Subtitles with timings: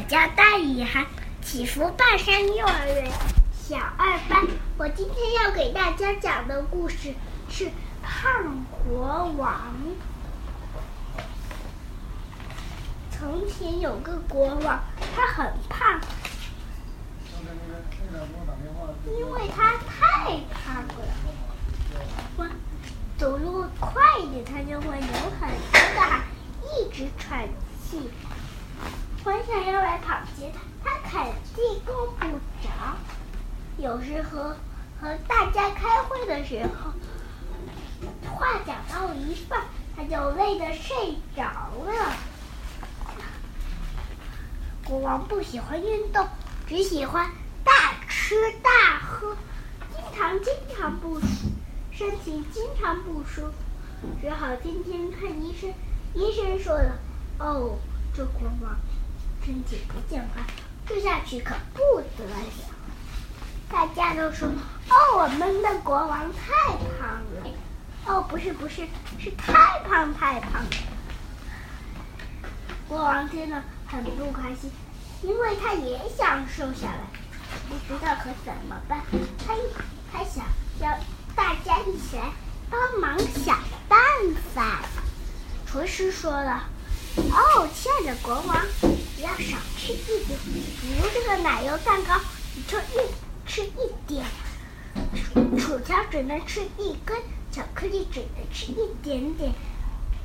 [0.00, 1.04] 我叫大雨涵，
[1.42, 3.12] 祈福半山幼儿园
[3.52, 4.46] 小二班。
[4.78, 7.12] 我今天要给大家讲的故事
[7.50, 7.66] 是
[8.02, 9.60] 《胖国王》。
[13.10, 14.80] 从前有个国王，
[15.14, 16.00] 他很胖，
[19.04, 20.82] 因为他太胖
[22.38, 22.50] 了。
[23.18, 26.22] 走路快一点，他就会流很多的汗，
[26.62, 27.46] 一直喘
[27.84, 28.10] 气。
[29.22, 32.26] 我想要来跑接他，他肯定够不
[32.62, 32.96] 着。
[33.76, 34.56] 有时和
[35.00, 36.92] 和大家开会的时候，
[38.34, 39.62] 话讲到一半，
[39.94, 42.14] 他就累得睡着了。
[44.84, 46.26] 国王不喜欢运动，
[46.66, 47.30] 只喜欢
[47.62, 49.36] 大吃大喝，
[49.94, 51.26] 经常经常不舒
[51.92, 53.52] 身体经常不舒服，
[54.20, 55.70] 只好天天看医生。
[56.14, 56.98] 医生说了
[57.38, 57.78] ：“哦，
[58.14, 58.74] 这国王。”
[59.44, 60.44] 身体不健康，
[60.86, 62.36] 住下去可不得了。
[63.68, 64.48] 大家都说
[64.88, 67.50] ：“哦，我们的国王太胖了。”
[68.06, 68.86] 哦，不是不是，
[69.18, 70.68] 是太胖太胖了。
[72.88, 74.70] 国王听了很不开心，
[75.22, 77.06] 因为他也想瘦下来，
[77.68, 79.00] 不知道可怎么办。
[79.46, 79.54] 他
[80.12, 80.44] 他想
[80.80, 80.98] 要
[81.34, 82.30] 大家一起来
[82.68, 83.98] 帮忙想办
[84.54, 84.80] 法。
[85.66, 86.64] 厨师说了
[87.16, 88.56] ：“哦，亲爱的国王。”
[89.20, 90.38] 要少吃一点，
[90.80, 92.18] 比如这个奶油蛋糕，
[92.54, 93.06] 你就一
[93.46, 94.24] 吃一点；
[95.58, 97.16] 薯条只能吃一根，
[97.52, 99.52] 巧克力只能吃一点点，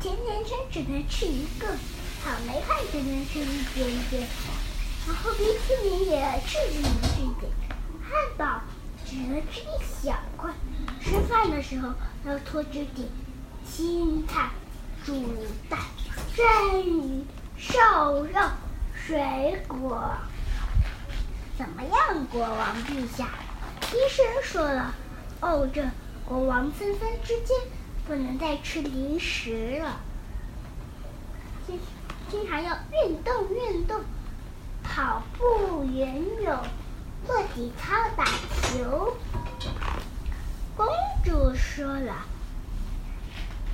[0.00, 0.44] 甜甜。
[0.44, 1.66] 圈只能吃一个，
[2.24, 4.26] 草莓派只能吃一点点，
[5.06, 7.52] 然后冰淇淋也只能吃一点，
[8.08, 8.62] 汉堡
[9.04, 10.50] 只能吃一小块。
[11.02, 11.88] 吃饭的时候
[12.24, 13.08] 要多吃点
[13.70, 14.50] 青菜、
[15.04, 15.34] 煮
[15.68, 15.78] 蛋、
[16.34, 17.24] 蒸鱼、
[17.58, 18.40] 瘦肉。
[19.08, 20.06] 水果
[21.56, 23.30] 怎么样，国王陛下？
[23.90, 24.94] 医生说了，
[25.40, 25.82] 哦，这
[26.26, 27.56] 国王分分之间
[28.06, 29.98] 不能再吃零食了，
[31.66, 31.80] 经
[32.28, 33.98] 经常要运动运动，
[34.82, 36.06] 跑步、游
[36.42, 36.58] 泳、
[37.26, 39.16] 做体操、打球。
[40.76, 40.86] 公
[41.24, 42.14] 主说了，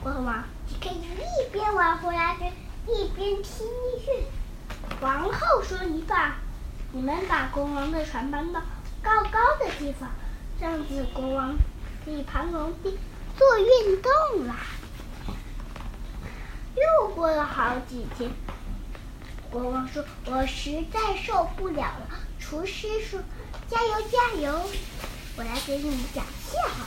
[0.00, 2.52] 国王，你可以一边玩呼啦圈，
[2.86, 4.24] 一边听音乐。
[5.00, 6.36] 王后说：“你把
[6.92, 8.60] 你们把国王的船搬到
[9.02, 10.08] 高高的地方，
[10.58, 11.54] 这样子国王
[12.04, 12.98] 可以爬楼梯
[13.36, 14.56] 做运动啦。”
[16.74, 18.30] 又过了好几天，
[19.50, 22.08] 国王说：“我实在受不了了。”
[22.40, 23.20] 厨师说
[23.68, 24.60] ：“加油加油，
[25.36, 26.86] 我来给你们讲笑话。”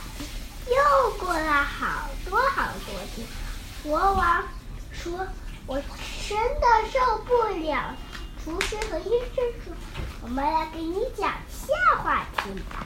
[0.66, 3.26] 又过了好多好多天，
[3.82, 4.44] 国王
[4.92, 5.26] 说。
[5.70, 5.76] 我
[6.28, 7.94] 真的受不了。
[8.42, 9.72] 厨师和医生说
[10.20, 11.72] ：“我们来给你讲笑
[12.02, 12.84] 话听吧。”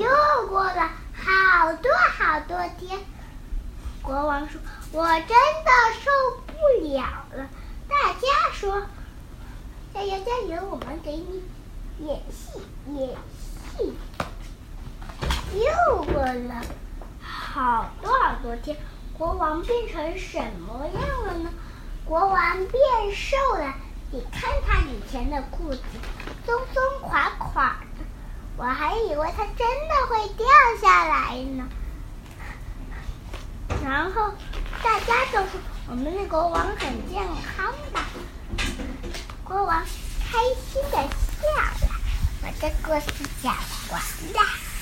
[0.00, 2.98] 又过了好多好多天，
[4.02, 5.70] 国王说：“我真的
[6.02, 6.10] 受
[6.44, 6.52] 不
[6.82, 7.48] 了了。”
[7.88, 8.84] 大家说
[9.94, 11.40] ：“加油加油，我们给你
[12.00, 12.58] 演戏
[12.88, 13.10] 演
[13.78, 13.94] 戏。”
[15.54, 16.62] 又过了
[17.22, 18.76] 好多好多天，
[19.16, 21.50] 国王变成什么样了呢？
[22.06, 23.74] 国王变瘦了，
[24.10, 25.80] 你看他以前的裤子
[26.44, 28.04] 松松垮垮的，
[28.58, 30.46] 我还以为他真的会掉
[30.80, 31.66] 下来呢。
[33.82, 34.32] 然后
[34.82, 37.26] 大家都说我们的国王很健
[37.56, 38.00] 康的，
[39.42, 39.82] 国王
[40.30, 40.38] 开
[40.70, 41.94] 心的笑了。
[42.42, 43.54] 我的故事讲
[43.90, 44.00] 完
[44.34, 44.73] 了。